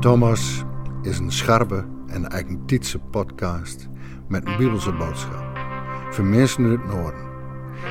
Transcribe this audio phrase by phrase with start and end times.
[0.00, 0.64] Thomas
[1.02, 3.88] is een scharpe en eigentietse podcast
[4.28, 5.58] met een bibelse boodschap.
[6.10, 7.20] Voor mensen het noorden.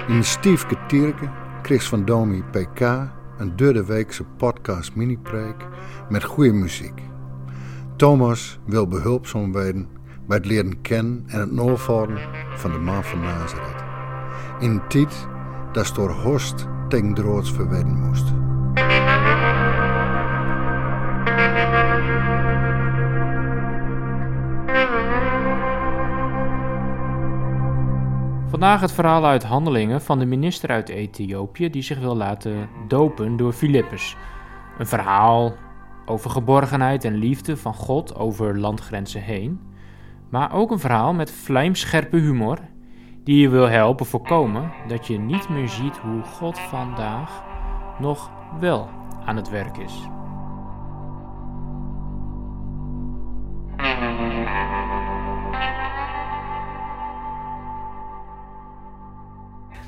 [0.07, 1.29] In stiefke tierke
[1.61, 2.81] kreeg van Domi PK
[3.37, 5.55] een derde weekse podcast mini-preek
[6.09, 7.01] met goede muziek.
[7.95, 9.87] Thomas wil behulpzaam worden
[10.27, 12.19] bij het leren kennen en het navolgen
[12.55, 13.83] van de man van Nazareth.
[14.59, 15.27] In tijd
[15.71, 18.46] dat door Horst tegen droods verwedden moest.
[28.49, 33.37] Vandaag het verhaal uit Handelingen van de minister uit Ethiopië die zich wil laten dopen
[33.37, 34.15] door Filippus.
[34.77, 35.53] Een verhaal
[36.05, 39.59] over geborgenheid en liefde van God over landgrenzen heen.
[40.29, 42.59] Maar ook een verhaal met vlijmscherpe humor
[43.23, 47.43] die je wil helpen voorkomen dat je niet meer ziet hoe God vandaag
[47.99, 48.89] nog wel
[49.25, 50.16] aan het werk is.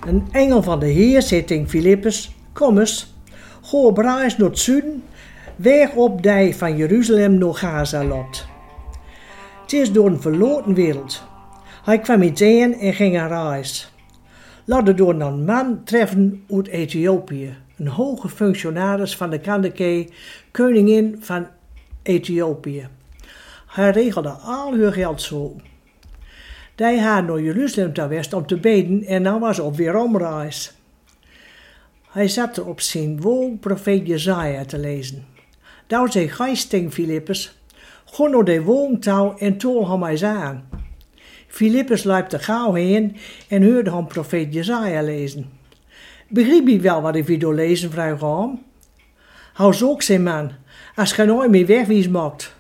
[0.08, 3.14] Een engel van de Heer zit in Filippus, kom eens,
[3.61, 5.03] gooi braais naar het zuiden,
[5.55, 8.47] weg op dij van Jeruzalem naar Gaza lot.
[9.61, 11.23] Het is door een verloren wereld.
[11.83, 13.94] Hij kwam iets in en ging aan reis.
[14.66, 20.09] Laat door een man treffen uit Ethiopië, een hoge functionaris van de Kandake,
[20.52, 21.47] koningin van
[22.02, 22.88] Ethiopië.
[23.67, 25.55] Hij regelde al haar geld zo.
[26.80, 30.73] Die had naar Jeruzalem te west om te beden en dan was op weer omreis.
[32.09, 35.25] Hij zat op zijn woon profeet Jezaja te lezen.
[35.88, 37.59] Daar zei geest tegen Filippus,
[38.05, 40.69] ga naar de woontouw en tool hem eens aan.
[41.47, 45.49] Filippus liep er gauw heen en hoorde hem profeet Jezaja lezen.
[46.27, 48.61] Begreep je wel wat ik wil lezen, vroeg hem.
[49.53, 50.52] Hou ook, zei man,
[50.95, 52.58] als je nooit meer wegwies maakt.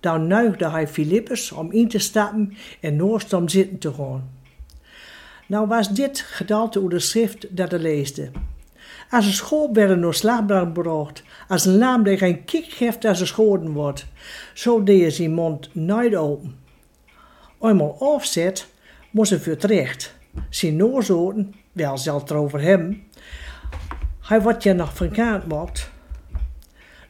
[0.00, 4.30] Dan neigde hij Filippus om in te stappen en naast om zitten te gaan.
[5.46, 8.30] Nou was dit gedeelte uit de schrift dat hij leesde.
[9.10, 13.18] Als een school werden door slagbrand gebracht, als een laam die geen kik geeft als
[13.18, 14.06] ze schoten wordt,
[14.54, 16.58] zo deed zijn mond nooit open.
[17.60, 18.66] Eenmaal afzet,
[19.10, 19.56] moest hij voor.
[20.50, 23.02] Zijn noorzoten, wel zelfs over hem,
[24.20, 25.89] hij wat je nog van kaart maakt.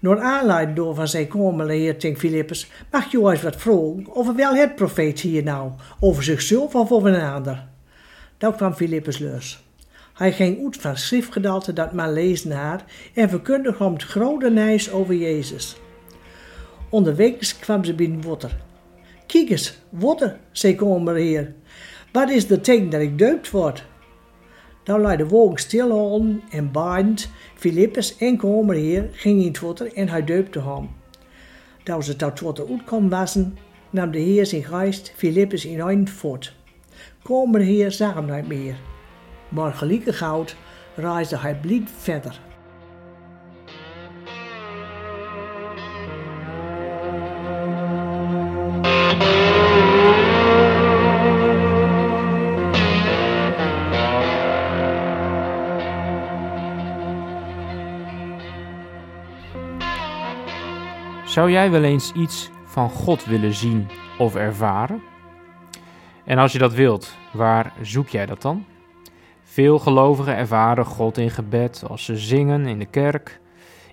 [0.00, 4.34] Door aanleiding door van zijn komende heer tegen Filippus, mag je eens wat vragen over
[4.34, 7.66] wel het profeet hier nou, over zichzelf of over een ander.
[8.38, 9.62] Dan kwam Filippus los.
[10.14, 12.84] Hij ging uit van schriftgedalte dat men lezen haar
[13.14, 15.76] en verkondigde hem het grote nijs over Jezus.
[16.90, 18.56] Onderwegs kwam ze binnen water.
[19.26, 21.54] Kijk eens, water, zei kommer heer.
[22.12, 23.84] Wat is de teken dat ik deupt word?
[24.82, 27.30] Dan lei de wogen stilhouden en baardend.
[27.54, 30.88] Filippus en kommer heer ging in het water en hij deupte hem.
[31.82, 33.58] Toen ze tot water uitkwam wassen,
[33.90, 36.54] nam de heer zijn geest Filippus in een voort.
[37.22, 38.76] Kommer heer zag hem niet meer.
[39.48, 40.56] Maar gelijke goud
[40.94, 42.40] reisde hij blied verder.
[61.30, 65.02] Zou jij wel eens iets van God willen zien of ervaren?
[66.24, 68.64] En als je dat wilt, waar zoek jij dat dan?
[69.42, 73.40] Veel gelovigen ervaren God in gebed als ze zingen in de kerk,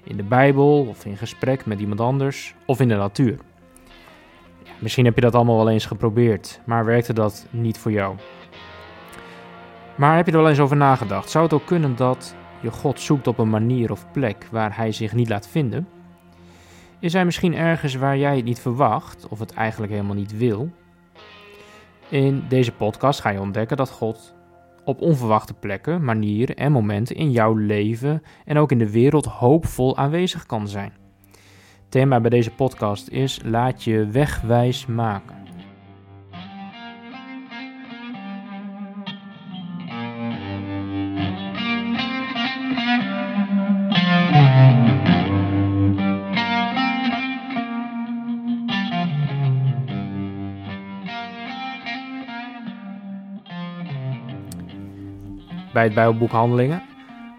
[0.04, 3.38] in de Bijbel of in gesprek met iemand anders of in de natuur.
[4.80, 8.16] Misschien heb je dat allemaal wel eens geprobeerd, maar werkte dat niet voor jou?
[9.96, 11.30] Maar heb je er wel eens over nagedacht?
[11.30, 14.92] Zou het ook kunnen dat je God zoekt op een manier of plek waar hij
[14.92, 15.97] zich niet laat vinden?
[17.00, 20.72] Is hij misschien ergens waar jij het niet verwacht of het eigenlijk helemaal niet wil?
[22.10, 24.36] In deze podcast ga je ontdekken dat God
[24.84, 29.98] op onverwachte plekken, manieren en momenten in jouw leven en ook in de wereld hoopvol
[29.98, 30.94] aanwezig kan zijn.
[31.90, 35.37] Thema bij deze podcast is laat je wegwijs maken.
[55.78, 56.84] Bij het Bijbelboek Handelingen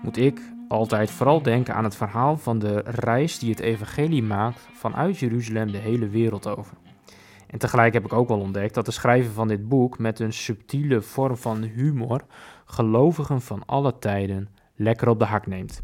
[0.02, 4.68] moet ik altijd vooral denken aan het verhaal van de reis die het evangelie maakt
[4.72, 6.76] vanuit Jeruzalem de hele wereld over.
[7.46, 10.32] En tegelijk heb ik ook wel ontdekt dat de schrijver van dit boek met een
[10.32, 12.24] subtiele vorm van humor
[12.64, 15.82] gelovigen van alle tijden lekker op de hak neemt.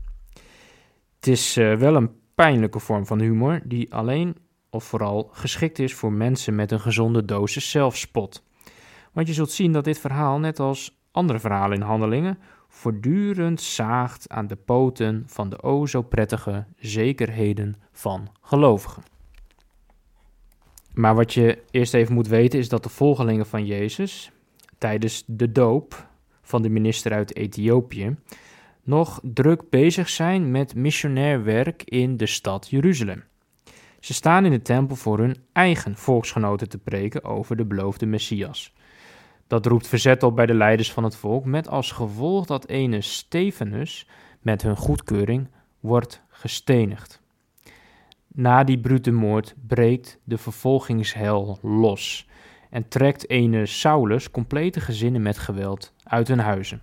[1.17, 4.37] Het is uh, wel een pijnlijke vorm van humor die alleen
[4.71, 8.45] of vooral geschikt is voor mensen met een gezonde dosis zelfspot.
[9.13, 12.39] Want je zult zien dat dit verhaal, net als andere verhalen in handelingen,
[12.69, 19.03] voortdurend zaagt aan de poten van de o zo prettige zekerheden van gelovigen.
[20.95, 24.31] Maar wat je eerst even moet weten is dat de volgelingen van Jezus
[24.79, 26.07] tijdens de doop
[26.43, 28.17] van de minister uit Ethiopië
[28.83, 33.25] nog druk bezig zijn met missionair werk in de stad Jeruzalem.
[34.01, 38.75] Ze staan in de tempel voor hun eigen volksgenoten te preken over de beloofde Messias.
[39.55, 43.01] Dat roept verzet op bij de leiders van het volk, met als gevolg dat ene
[43.01, 44.09] Stefanus
[44.41, 45.49] met hun goedkeuring
[45.81, 47.23] wordt gestenigd.
[48.29, 52.29] Na die brute moord breekt de vervolgingshel los
[52.71, 56.83] en trekt ene Saulus complete gezinnen met geweld uit hun huizen.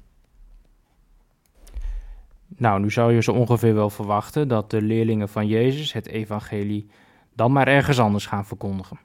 [2.48, 6.90] Nou, nu zou je zo ongeveer wel verwachten dat de leerlingen van Jezus het evangelie
[7.36, 9.00] dan maar ergens anders gaan verkondigen.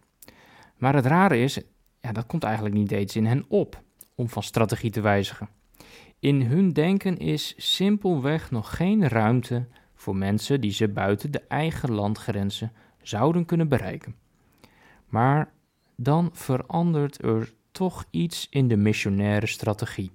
[0.76, 1.60] Maar het rare is,
[2.06, 3.82] ja, dat komt eigenlijk niet eens in hen op
[4.14, 5.48] om van strategie te wijzigen.
[6.18, 11.92] In hun denken is simpelweg nog geen ruimte voor mensen die ze buiten de eigen
[11.92, 12.72] landgrenzen
[13.02, 14.14] zouden kunnen bereiken.
[15.06, 15.52] Maar
[15.96, 20.10] dan verandert er toch iets in de missionaire strategie.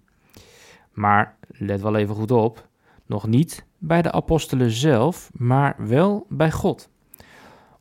[0.91, 2.67] Maar let wel even goed op,
[3.05, 6.89] nog niet bij de apostelen zelf, maar wel bij God.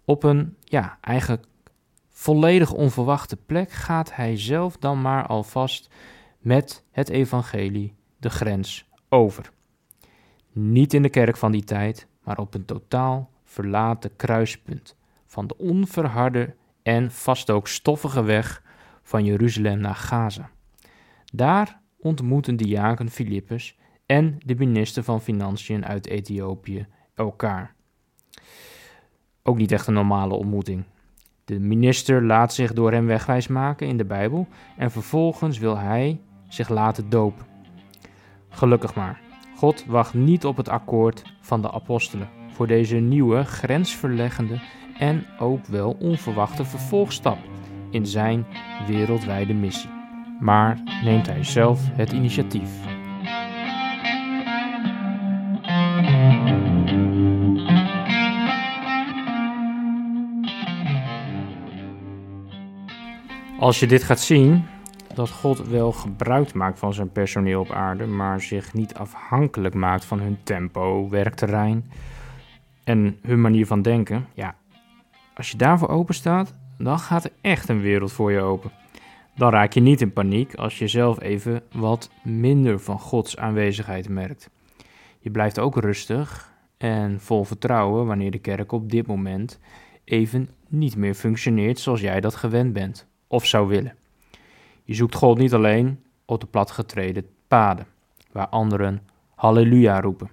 [0.04, 1.44] Op een ja, eigenlijk
[2.20, 5.88] volledig onverwachte plek gaat hij zelf dan maar alvast
[6.38, 9.52] met het evangelie de grens over.
[10.52, 14.96] Niet in de kerk van die tijd, maar op een totaal verlaten kruispunt
[15.26, 18.62] van de onverharde en vast ook stoffige weg
[19.02, 20.50] van Jeruzalem naar Gaza.
[21.32, 27.74] Daar ontmoeten de jaken Filippus en de minister van Financiën uit Ethiopië elkaar.
[29.42, 30.84] Ook niet echt een normale ontmoeting.
[31.50, 36.20] De minister laat zich door hem wegwijs maken in de Bijbel en vervolgens wil hij
[36.48, 37.46] zich laten dopen.
[38.48, 39.20] Gelukkig maar,
[39.56, 44.60] God wacht niet op het akkoord van de apostelen voor deze nieuwe, grensverleggende
[44.98, 47.38] en ook wel onverwachte vervolgstap
[47.90, 48.46] in zijn
[48.86, 49.90] wereldwijde missie.
[50.40, 52.89] Maar neemt hij zelf het initiatief.
[63.60, 64.64] Als je dit gaat zien,
[65.14, 70.04] dat God wel gebruik maakt van zijn personeel op aarde, maar zich niet afhankelijk maakt
[70.04, 71.90] van hun tempo, werkterrein
[72.84, 74.54] en hun manier van denken, ja,
[75.34, 78.70] als je daarvoor open staat, dan gaat er echt een wereld voor je open.
[79.34, 84.08] Dan raak je niet in paniek als je zelf even wat minder van Gods aanwezigheid
[84.08, 84.50] merkt.
[85.18, 89.60] Je blijft ook rustig en vol vertrouwen wanneer de kerk op dit moment
[90.04, 93.94] even niet meer functioneert zoals jij dat gewend bent of zou willen.
[94.84, 97.86] Je zoekt God niet alleen op de platgetreden paden,
[98.32, 99.02] waar anderen
[99.34, 100.30] halleluja roepen.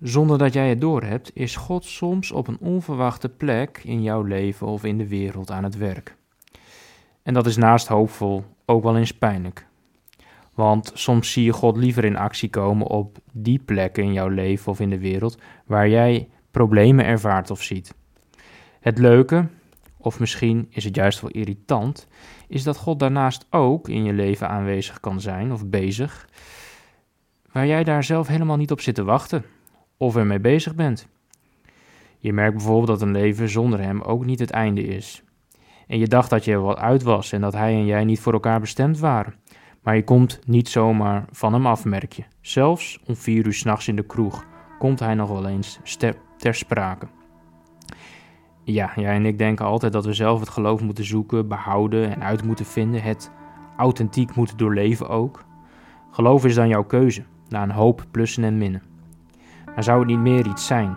[0.00, 4.66] Zonder dat jij het doorhebt, is God soms op een onverwachte plek in jouw leven
[4.66, 6.16] of in de wereld aan het werk.
[7.22, 9.66] En dat is naast hoopvol ook wel eens pijnlijk.
[10.54, 14.72] Want soms zie je God liever in actie komen op die plekken in jouw leven
[14.72, 17.94] of in de wereld waar jij problemen ervaart of ziet.
[18.80, 19.48] Het leuke
[20.06, 22.08] of misschien is het juist wel irritant,
[22.48, 26.28] is dat God daarnaast ook in je leven aanwezig kan zijn of bezig,
[27.52, 29.44] waar jij daar zelf helemaal niet op zit te wachten
[29.96, 31.08] of ermee bezig bent.
[32.18, 35.22] Je merkt bijvoorbeeld dat een leven zonder Hem ook niet het einde is.
[35.86, 38.20] En je dacht dat je er wat uit was en dat Hij en jij niet
[38.20, 39.34] voor elkaar bestemd waren.
[39.82, 42.24] Maar je komt niet zomaar van Hem af, merk je.
[42.40, 44.44] Zelfs om vier uur s'nachts in de kroeg
[44.78, 45.80] komt Hij nog wel eens
[46.36, 47.15] ter sprake.
[48.68, 52.22] Ja, jij en ik denken altijd dat we zelf het geloof moeten zoeken, behouden en
[52.22, 53.30] uit moeten vinden, het
[53.76, 55.44] authentiek moeten doorleven ook.
[56.10, 58.82] Geloof is dan jouw keuze, na een hoop plussen en minnen.
[59.74, 60.96] Maar zou het niet meer iets zijn,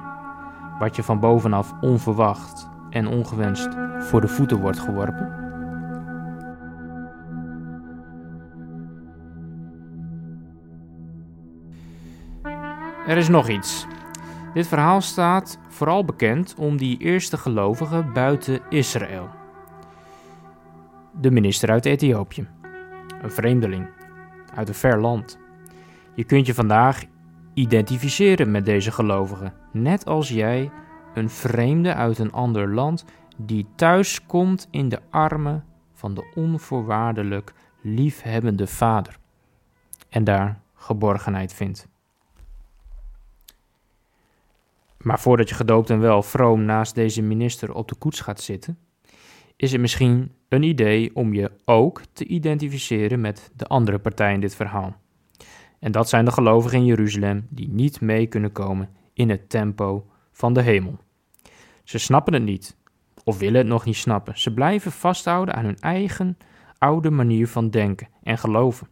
[0.79, 5.37] wat je van bovenaf onverwacht en ongewenst voor de voeten wordt geworpen?
[13.07, 13.87] Er is nog iets.
[14.53, 19.29] Dit verhaal staat vooral bekend om die eerste gelovigen buiten Israël.
[21.11, 22.47] De minister uit Ethiopië,
[23.21, 23.87] een vreemdeling
[24.55, 25.39] uit een ver land.
[26.15, 27.03] Je kunt je vandaag
[27.53, 30.71] identificeren met deze gelovigen, net als jij
[31.13, 33.05] een vreemde uit een ander land
[33.37, 39.17] die thuis komt in de armen van de onvoorwaardelijk liefhebbende Vader
[40.09, 41.87] en daar geborgenheid vindt.
[45.03, 48.77] Maar voordat je gedoopt en wel vroom naast deze minister op de koets gaat zitten,
[49.55, 54.39] is het misschien een idee om je ook te identificeren met de andere partij in
[54.39, 54.95] dit verhaal.
[55.79, 60.05] En dat zijn de gelovigen in Jeruzalem die niet mee kunnen komen in het tempo
[60.31, 60.99] van de hemel.
[61.83, 62.77] Ze snappen het niet,
[63.23, 64.39] of willen het nog niet snappen.
[64.39, 66.37] Ze blijven vasthouden aan hun eigen
[66.77, 68.87] oude manier van denken en geloven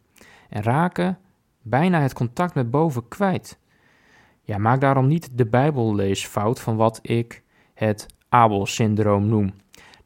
[0.49, 1.17] en raken
[1.61, 3.59] bijna het contact met boven kwijt.
[4.47, 9.53] Ja, maak daarom niet de Bijbelleesfout van wat ik het Abel-syndroom noem.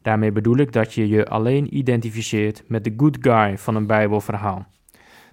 [0.02, 4.66] Daarmee bedoel ik dat je je alleen identificeert met de good guy van een Bijbelverhaal.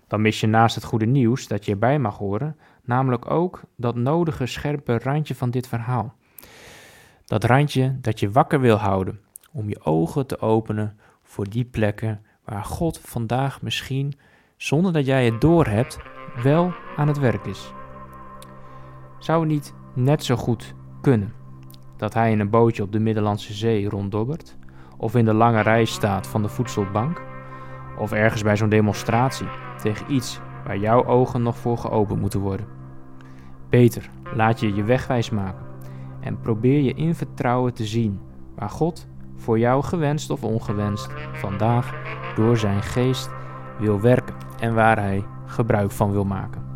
[0.06, 3.96] Dan mis je naast het goede nieuws dat je erbij mag horen, namelijk ook dat
[3.96, 6.14] nodige scherpe randje van dit verhaal.
[7.24, 9.20] Dat randje dat je wakker wil houden
[9.52, 14.18] om je ogen te openen voor die plekken waar God vandaag misschien,
[14.56, 15.98] zonder dat jij het doorhebt,
[16.42, 17.72] wel aan het werk is.
[19.18, 21.32] Zou het niet net zo goed kunnen
[21.96, 24.56] dat hij in een bootje op de Middellandse Zee ronddobbert,
[24.96, 27.22] of in de lange rij staat van de voedselbank,
[27.98, 29.48] of ergens bij zo'n demonstratie
[29.82, 32.66] tegen iets waar jouw ogen nog voor geopend moeten worden?
[33.68, 35.66] Beter laat je je wegwijs maken
[36.20, 38.20] en probeer je in vertrouwen te zien
[38.56, 41.94] waar God voor jou gewenst of ongewenst vandaag
[42.34, 43.30] door zijn geest
[43.78, 46.67] wil werken en waar hij gebruik van wil maken.